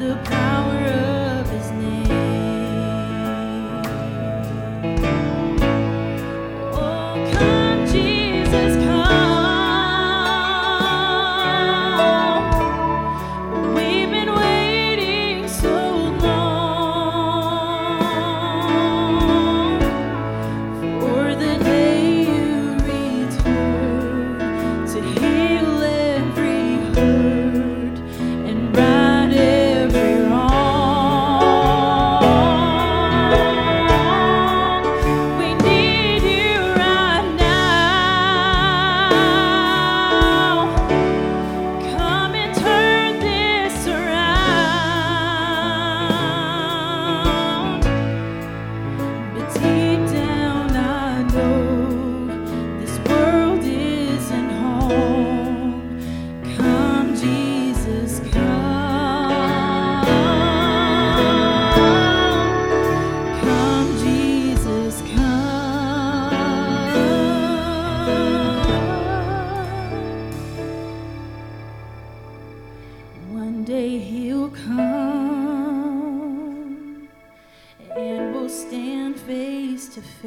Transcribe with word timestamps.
the 0.00 0.14
power. 0.24 0.49